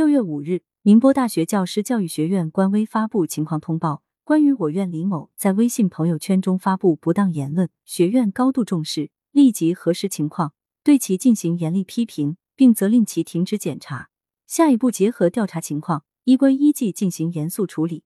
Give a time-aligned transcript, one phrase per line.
[0.00, 14.08] 六月五日，宁波大学教师教育学院官微发布情况通报，关于我院李某在微信朋友圈中发布不当言论，学院高度重视，立即核实情况，对其进行严厉批评，并责令其停止检查。
[14.46, 18.02] 下一步结合调查情况，依规依纪进行严肃处理。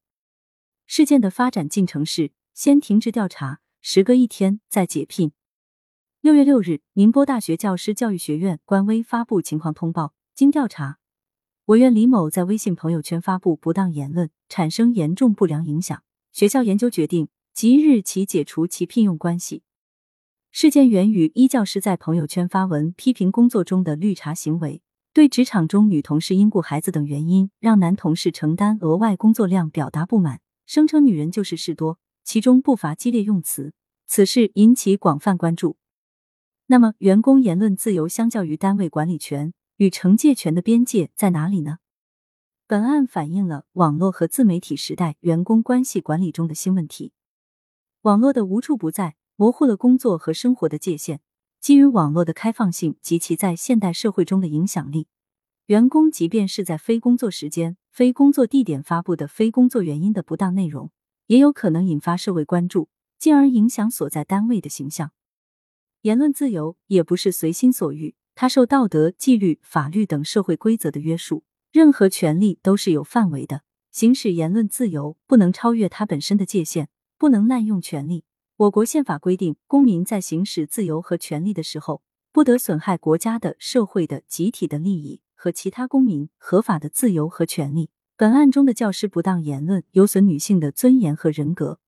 [0.88, 5.30] 事件的发展进程是：先停职调查，时隔一天再解聘。
[6.20, 10.98] 六月六日，宁波大学教师教育学院官微发布情况通报，经调查。
[11.66, 16.02] 我院李某在微信朋友圈发布不当言论，产生严重不良影响。
[16.30, 19.62] 学校研究决定，即日起解除其聘用关系。
[20.52, 24.82] 事件源于一教师在朋友圈发文批评工作中的绿茶行为，
[25.14, 33.72] 对职场中女同事因顾孩子等原因让男同事承担额外工作量表达不满，声称女人就是事多，其中不乏激烈用词。
[34.06, 35.78] 此事引起广泛关注。
[36.66, 39.54] 那么，员工言论自由相较于单位管理权？
[39.84, 41.76] 与惩戒权的边界在哪里呢？
[42.66, 47.12] 本案反映了网络和自媒体时代员工关系管理中的新问题。
[48.00, 51.20] 网络的无处不在，模糊了工作和生活的界限。
[51.60, 55.06] 基于网络的开放性及其在现代社会中的影响力，
[55.66, 60.90] 员工即便是在非工作时间、非工作地点发布的非工作原因的不当内容，
[61.26, 65.12] 也有可能引发社会关注，进而影响所在单位的形象。
[66.00, 68.14] 言论自由也不是随心所欲。
[68.34, 73.62] 它受道德、纪律、法律等社会规则的约束，任何权利都是有范围的。
[73.92, 78.24] 行使言论自由不能超越它本身的界限，不能滥用权利。
[78.56, 87.90] 我国宪法规定，公民在行使自由和权利的时候，不得损害国家的、社会的、集体的利益和其他公民合法的自由和权利。
[88.16, 91.78] 本案中的教师不当言论有损女性的尊严和人格。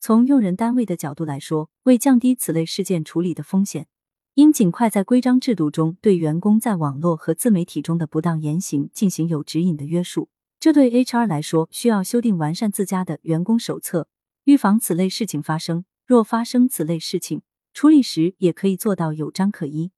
[0.00, 3.86] 从用人单位的角度来说，为降低此类事件处理的风险。
[4.34, 10.30] 应尽快在规章制度中对员工在网络和自媒体中的不当言行进行有指引的约束。
[10.58, 14.08] 这对 HR 来说，需要修订完善自家的员工手册，
[14.44, 15.84] 预防此类事情发生。
[16.06, 17.42] 若发生此类事情，
[17.74, 19.90] 处理时也可以做到有章可依。